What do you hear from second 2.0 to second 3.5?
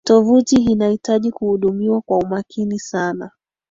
kwa umakini sana